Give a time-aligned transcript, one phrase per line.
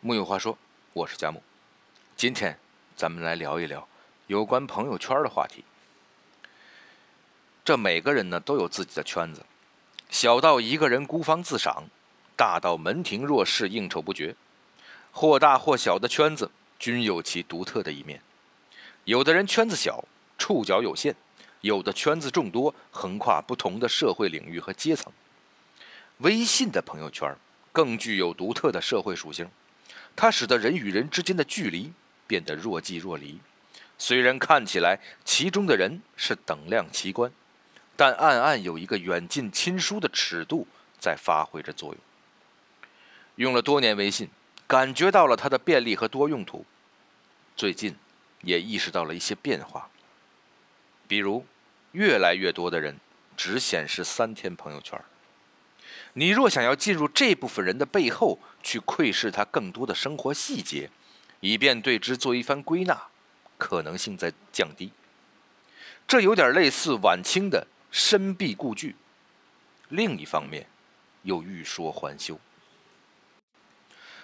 [0.00, 0.56] 木有话说，
[0.92, 1.42] 我是佳木。
[2.14, 2.56] 今天
[2.94, 3.88] 咱们来聊一聊
[4.28, 5.64] 有关朋友圈的话题。
[7.64, 9.44] 这每个人呢都有自己的圈子，
[10.08, 11.88] 小到一个人孤芳自赏，
[12.36, 14.36] 大到门庭若市、应酬不绝，
[15.10, 18.22] 或大或小的圈子均有其独特的一面。
[19.02, 20.04] 有的人圈子小，
[20.38, 21.12] 触角有限；
[21.62, 25.12] 有的圈子众多，横跨不同的社会领域和阶层。
[26.18, 27.36] 微信的朋友圈
[27.72, 29.50] 更具有独特的社会属性，
[30.20, 31.92] 它使得人与人之间的距离
[32.26, 33.38] 变得若即若离。
[33.96, 37.30] 虽然看起来其中的人是等量齐观，
[37.94, 40.66] 但暗暗有一个远近亲疏的尺度
[40.98, 41.98] 在发挥着作用。
[43.36, 44.28] 用了多年微信，
[44.66, 46.66] 感觉到了它的便利和多用途。
[47.56, 47.94] 最近，
[48.42, 49.88] 也意识到了一些变化，
[51.06, 51.46] 比如，
[51.92, 52.98] 越来越多的人
[53.36, 55.00] 只显示三天朋友圈。
[56.18, 60.90] 你若想要进入这部分人的背后去窥视他更多的生活细节，
[61.38, 63.00] 以便对之做一番归纳，
[63.56, 64.90] 可能性在降低。
[66.08, 68.96] 这有点类似晚清的深闭故居。
[69.90, 70.66] 另一方面，
[71.22, 72.36] 又欲说还休。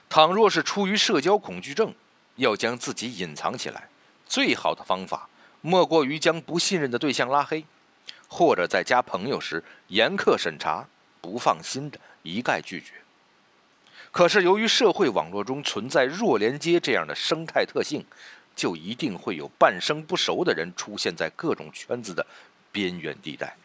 [0.08, 1.94] 倘若是出于社交恐惧症，
[2.34, 3.88] 要将自己隐藏起来，
[4.26, 5.28] 最好的方法
[5.60, 7.64] 莫过于将不信任的对象拉黑，
[8.26, 10.88] 或者在加朋友时严苛审查。
[11.24, 12.92] 不放心的一概拒绝。
[14.12, 18.04] 可是，由于社会网络中存在弱连接这样的生态特性，
[18.54, 22.26] 就一定会有半生不熟的人出现在各种圈子的
[22.70, 23.56] 边缘地带。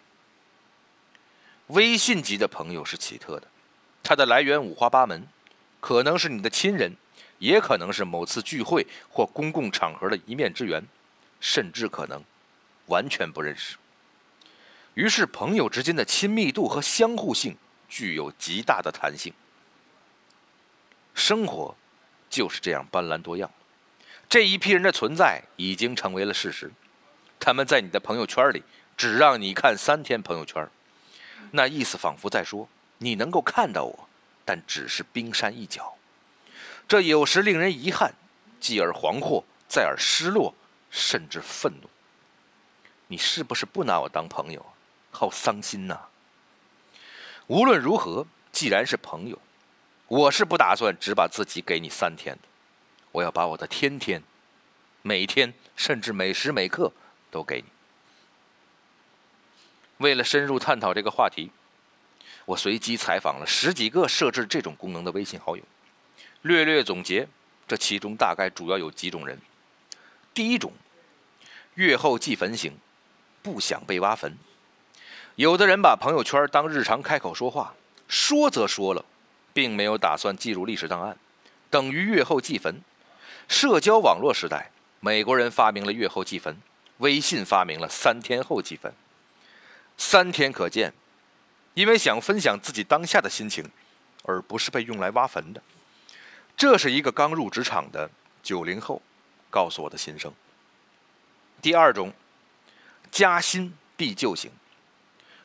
[1.67, 3.47] 微信级的朋友是奇特的，
[4.01, 5.27] 它的来源五花八门，
[5.81, 6.95] 可能是你的亲人，
[7.39, 10.81] 也可能是某次聚会或公共场合的一面之缘，
[11.41, 12.23] 甚至可能
[12.87, 13.75] 完全不认识。
[14.99, 17.55] 于是，朋友之间的亲密度和相互性
[17.87, 19.33] 具有极大的弹性。
[21.15, 21.73] 生活
[22.29, 23.49] 就是这样斑斓多样。
[24.27, 26.69] 这一批人的存在已经成为了事实。
[27.39, 28.61] 他们在你的朋友圈里
[28.97, 30.69] 只让你看三天朋友圈，
[31.51, 32.67] 那意思仿佛在说：
[32.97, 34.09] 你能够看到我，
[34.43, 35.95] 但只是冰山一角。
[36.89, 38.13] 这有时令人遗憾，
[38.59, 40.53] 继而惶惑，再而失落，
[40.91, 41.89] 甚至愤怒。
[43.07, 44.65] 你是不是不拿我当朋友？
[45.11, 45.97] 好伤心呐！
[47.47, 49.39] 无论如何，既然是朋友，
[50.07, 52.41] 我是不打算只把自己给你三天的。
[53.11, 54.21] 我要把我的天天、
[55.01, 56.91] 每天，甚至每时每刻
[57.31, 57.65] 都给你。
[59.97, 61.51] 为了深入探讨这个话题，
[62.45, 65.63] 我随机采访了十几个设置这种功能的微信好友，
[66.43, 67.27] 略略总结，
[67.67, 69.39] 这其中大概主要有几种人：
[70.33, 70.71] 第一种，
[71.73, 72.77] 月后祭坟型，
[73.41, 74.37] 不想被挖坟。
[75.39, 77.73] 有的人把朋友圈当日常开口说话，
[78.09, 79.05] 说则说了，
[79.53, 81.17] 并没有打算记入历史档案，
[81.69, 82.81] 等于月后祭坟。
[83.47, 84.69] 社交网络时代，
[84.99, 86.57] 美国人发明了月后祭坟，
[86.97, 88.93] 微信发明了三天后祭坟。
[89.97, 90.93] 三天可见，
[91.73, 93.63] 因为想分享自己当下的心情，
[94.23, 95.61] 而不是被用来挖坟的。
[96.57, 98.11] 这是一个刚入职场的
[98.43, 99.01] 九零后
[99.49, 100.33] 告诉我的心声。
[101.61, 102.11] 第二种，
[103.09, 104.51] 加薪必救型。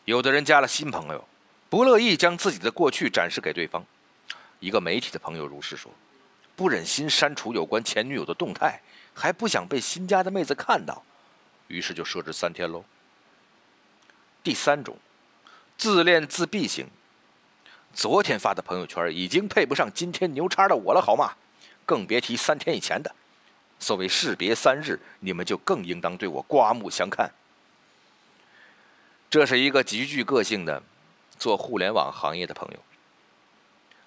[0.04, 1.26] 有的人加了新朋友，
[1.70, 3.84] 不乐意将自己的过去展示给对方。
[4.60, 5.90] 一个媒体的朋友如是说
[6.54, 8.80] ：“不忍心删除有关前女友的动态，
[9.14, 11.02] 还不想被新加的妹子看到，
[11.68, 12.84] 于是就设置三天喽。”
[14.44, 14.96] 第三种，
[15.78, 16.86] 自恋自闭型。
[17.94, 21.32] 昨天发的朋友圈已经配不上今天牛叉的我了，好吗？
[21.86, 23.14] 更别提三天以前的。
[23.78, 27.30] 所谓士别三日，你们就更应当对我刮目相看。
[29.34, 30.80] 这是一个极具个性的
[31.40, 32.78] 做互联网行业的朋友。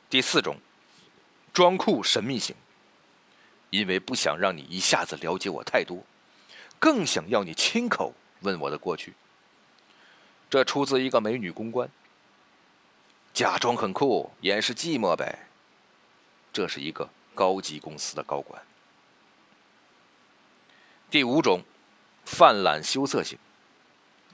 [0.09, 0.55] 第四种，
[1.51, 2.55] 装酷神秘型，
[3.69, 6.01] 因为不想让你一下子了解我太多，
[6.79, 9.15] 更想要你亲口问我的过去。
[10.49, 11.89] 这出自一个美女公关，
[13.33, 15.49] 假装很酷，掩饰寂寞呗。
[16.53, 18.61] 这是一个高级公司的高管。
[21.11, 21.63] 第五种，
[22.23, 23.37] 泛滥羞涩型。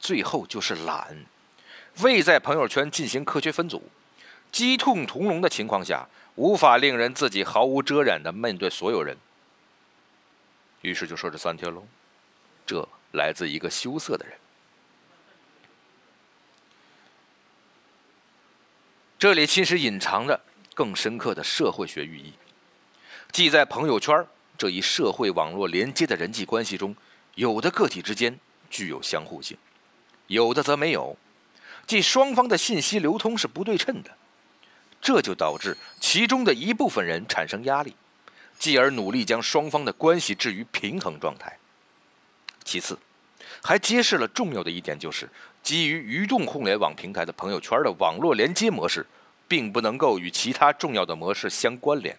[0.04, 1.26] 最后就是懒，
[2.02, 3.90] 未在朋友圈进行科学分组，
[4.52, 6.06] 鸡兔同笼的情况下，
[6.36, 9.16] 无法令人自己毫无遮掩的面对所有人，
[10.82, 11.88] 于是就设置三天喽。
[12.66, 14.38] 这来自一个羞涩的人。
[19.18, 20.38] 这里其实隐藏着
[20.74, 22.34] 更深刻的社会学寓意，
[23.32, 24.28] 即在朋友圈
[24.58, 26.94] 这一社会网络连接的人际关系中，
[27.36, 28.38] 有的个体之间
[28.70, 29.58] 具有相互性。
[30.34, 31.16] 有的则没有，
[31.88, 34.12] 即双方的信息流通是不对称的，
[35.02, 37.96] 这就导致其中的一部分人产生压力，
[38.60, 41.58] 继而努力将双方的关系置于平衡状态。
[42.64, 42.98] 其次，
[43.62, 45.30] 还揭示了重要的一点，就是
[45.62, 49.06] 基于移动互联网平台的朋友圈的网络连接模式，
[49.48, 52.18] 并不能够与其他重要的模式相关联，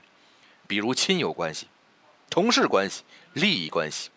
[0.66, 1.66] 比如亲友关系、
[2.28, 3.02] 同事关系、
[3.32, 4.10] 利益关系。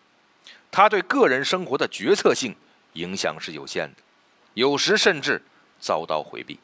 [0.70, 2.54] 它对个人生活的决策性
[2.98, 4.02] 影响是有限的，
[4.54, 5.40] 有时甚至
[5.80, 6.58] 遭到回避。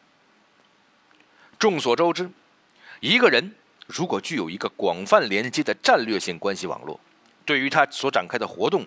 [1.58, 2.28] 众所周知，
[3.00, 3.54] 一个人
[3.86, 6.98] 如果具有一个广泛连接的战略性关系网络，
[7.44, 8.84] 对于他所展开的活动，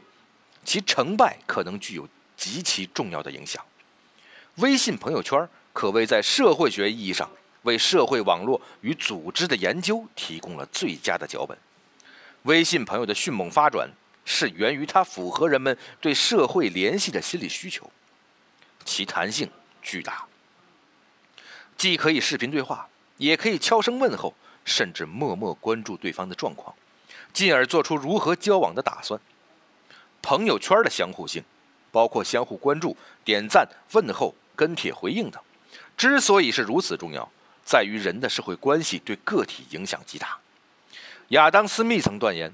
[0.64, 3.64] 其成败可能具有极其重要的影响。
[4.56, 7.30] 微信朋友圈可谓在社会学意义上
[7.64, 11.58] 为社会网络与组织的研究提供了最佳的脚本。
[12.44, 13.90] 微信朋友的迅猛发展
[14.29, 17.89] 是源于它符合人们对社会联系的心理需求，
[18.83, 19.50] 其弹性
[19.81, 20.25] 巨大。
[21.77, 24.33] 既可以视频对话，也可以悄声问候，
[24.65, 26.75] 甚至默默关注对方的状况，
[27.31, 29.18] 进而做出如何交往的打算。
[30.21, 31.41] 朋友圈的相互性，
[31.89, 35.41] 包括相互关注、点赞、问候、跟帖回应等，
[35.95, 37.31] 之所以是如此重要，
[37.63, 40.38] 在于人的社会关系对个体影响极大。
[41.29, 42.51] 亚当·斯密曾断言：“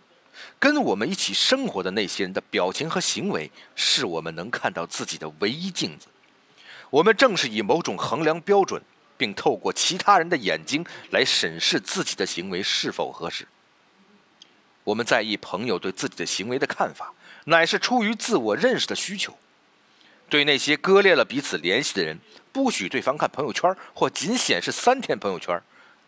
[0.63, 6.07] 跟我们一起生活的那些人的表情和行为，是我们能看到自己的唯一镜子。
[6.89, 8.81] 我们正是以某种衡量标准。”
[9.15, 13.48] 并透过其他人的眼睛来审视自己的行为是否合适。
[14.83, 17.13] 我们在意朋友对自己的行为的看法，
[17.45, 19.38] 乃是出于自我认识的需求。
[20.27, 22.19] 对那些割裂了彼此联系的人，
[22.51, 25.62] 不许对方看朋友圈或仅显示三天朋友圈，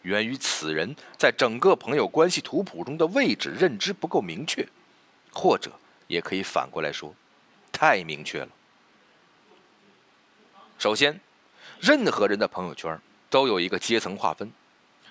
[0.06, 4.66] 源于此人在整个朋友关系图谱中的位置认知不够明确，
[5.34, 5.72] 或者
[6.08, 7.14] 也可以反过来说，
[7.72, 8.50] 太明确了。
[10.80, 11.20] 首先。
[11.82, 12.98] 任何人的朋友圈
[13.30, 14.50] 都有一个阶层划分，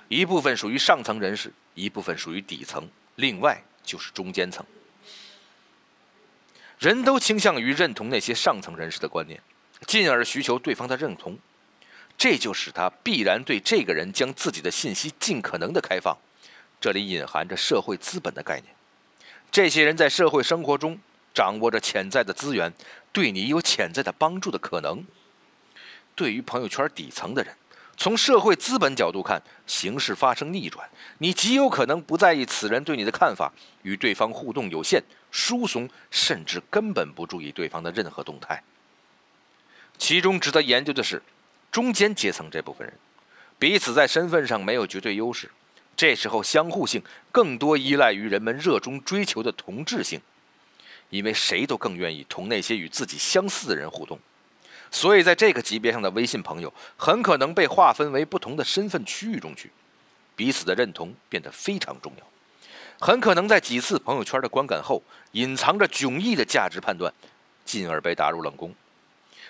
[0.09, 4.65] 一部分属于上层人士，一部分属于底层，另外就是中间层。
[6.79, 9.41] 人都倾向于认同那些上层人士的观念，
[9.87, 11.39] 进而需求对方的认同，
[12.17, 16.17] 这就使他必然对这个人将自己的信息尽可能的开放。
[16.81, 18.75] 这里隐含着社会资本的概念。
[19.51, 20.99] 这些人在社会生活中
[21.33, 22.73] 掌握着潜在的资源，
[23.13, 25.05] 对你有潜在的帮助的可能。
[26.15, 27.55] 对于朋友圈底层的人，
[27.97, 30.89] 从社会资本角度看，形势发生逆转，
[31.19, 33.53] 你极有可能不在意此人对你的看法，
[33.83, 38.63] 与对方互动有限、疏松，甚至根本不注意对方的任何动态。
[39.97, 41.23] 其中值得研究的是，
[41.75, 42.97] 中间阶层这部分人，
[43.59, 45.51] 彼此在身份上没有绝对优势，
[45.97, 50.21] 这时候相互性更多依赖于人们热衷追求的同质性，
[51.11, 54.17] 因为谁都更愿意同那些与自己相似的人互动。
[54.93, 59.73] 所以，在这个级别上的微信朋友很可能被划分为不同的身份区域中去，
[60.37, 62.27] 彼此的认同变得非常重要。
[63.01, 67.13] 很可能在几次朋友圈的观感后，隐藏着迥异的价值判断，
[67.65, 68.73] 进而被打入冷宫。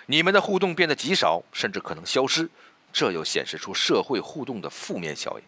[0.07, 2.49] 你们的互动变得极少，甚至可能消失，
[2.93, 5.45] 这又显示出社会互动的负面效应。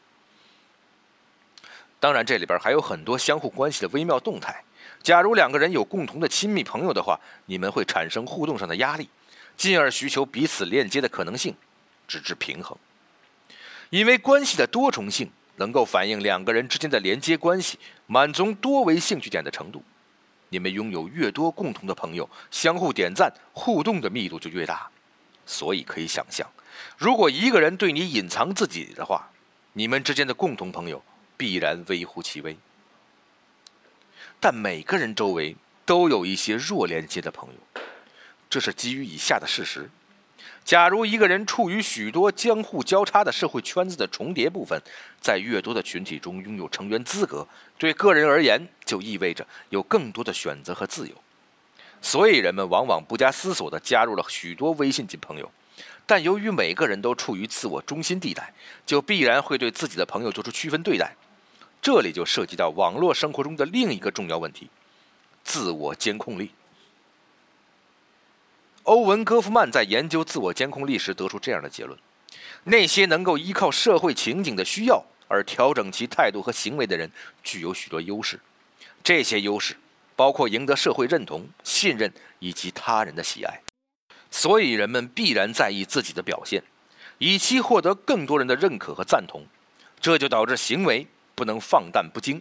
[1.99, 4.63] 当然，这里边还有很多相互关系的微妙动态。
[5.01, 9.09] 假如两个人有共同的亲密朋友的话，你们会产生互动上的压力。
[9.55, 11.55] 进而需求彼此链接的可能性，
[12.07, 12.77] 直至平衡。
[13.89, 19.81] 因为关系的多重性能够反映两个人之间的连接关系满足多维兴趣点的程度。
[20.49, 24.89] 你们拥有越多共同的朋友，相互点赞互动的密度就越大。
[25.45, 26.45] 所以可以想象，
[26.97, 29.29] 如果一个人对你隐藏自己的话，
[29.73, 31.01] 你们之间的共同朋友
[31.37, 32.57] 必然微乎其微。
[34.39, 37.81] 但每个人周围都有一些弱连接的朋友。
[38.49, 39.89] 这是基于以下的事实：
[40.67, 44.77] 假如一个人处于许多相互交叉的社会圈子的重叠部分，
[45.21, 47.47] 在越多的群体中拥有成员资格，
[47.77, 51.15] 对个人而言就意味着有更多的选择和自由。
[52.01, 55.49] 所以人们往往不加思索地加入了许多微信级朋友。
[56.05, 58.53] 但由于每个人都处于自我中心地带，
[58.85, 61.15] 就必然会对自己的朋友做出区分对待。
[61.81, 64.69] 这里就涉及到网络生活中的另一个重要问题：
[65.45, 66.51] 自我监控力。
[68.87, 71.99] 欧文·戈夫曼在研究自我监控力时得出这样的结论：
[72.63, 77.11] 那些能够依靠社会情景的需要而调整其态度和行为的人，
[77.43, 78.39] 具有许多优势。
[79.03, 79.75] 这些优势
[80.15, 83.59] 包括赢得社会认同、信任以及他人的喜爱。
[84.31, 86.63] 所以，人们必然在意自己的表现，
[87.17, 89.45] 以期获得更多人的认可和赞同。
[89.99, 92.39] 这就导致行为不能放荡不羁，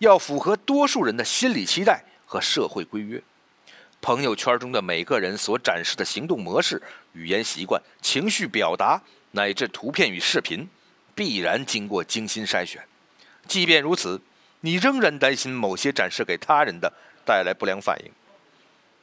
[0.00, 3.22] 要符合多数人的心理期待和社会规约。
[4.00, 9.00] 朋友圈中的每个人所展示的行动模式、语言习惯、情绪表达，
[9.32, 10.68] 乃至图片与视频，
[11.14, 12.82] 必然经过精心筛选。
[13.46, 14.20] 即便如此，
[14.60, 16.92] 你仍然担心某些展示给他人的
[17.24, 18.12] 带来不良反应，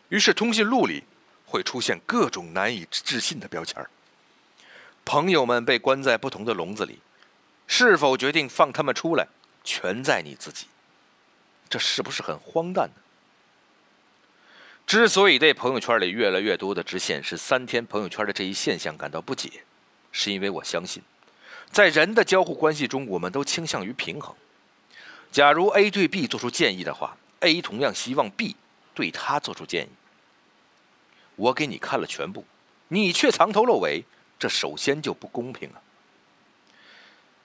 [0.09, 1.03] 于是通讯录里
[1.45, 3.85] 会出现各种难以置信的标签
[5.05, 6.99] 朋友们被关在不同的笼子里，
[7.67, 9.27] 是否决定放他们出来，
[9.63, 10.65] 全在你自己。
[11.69, 13.01] 这是不是很荒诞呢？
[14.87, 19.51] 之所以对朋友圈里越来越多的只显示三天朋友圈的这一现象感到不解，
[20.13, 21.03] 是因为我相信，
[21.69, 24.33] 在人的交互关系中，我们都倾向于平衡。
[25.29, 28.55] 假如 A 对 B 做出建议的话，A 同样希望 B
[28.95, 29.89] 对他做出建议。
[31.35, 32.45] 我给你看了全部，
[32.87, 34.05] 你却藏头露尾，
[34.39, 35.83] 这首先就不公平啊！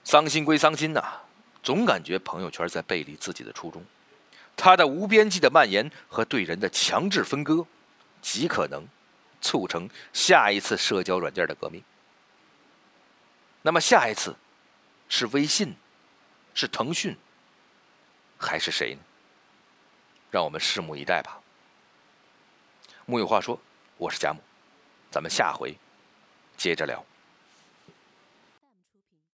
[0.05, 1.03] 伤心归伤心呐，
[1.61, 3.85] 总感觉朋友圈在背离自己的初衷。
[4.57, 7.67] 它的无边际的蔓延和对人的强制分割，
[8.21, 8.87] 极可能
[9.41, 11.83] 促成下一次社交软件的革命。
[13.63, 14.37] 那么下一次
[15.09, 15.75] 是微信，
[16.55, 17.17] 是腾讯，
[18.39, 19.01] 还是谁呢？
[20.31, 21.41] 让我们拭目以待吧。
[23.05, 23.61] 木有话说，
[23.97, 24.41] 我是贾木，
[25.11, 25.77] 咱们下回
[26.57, 27.05] 接着聊。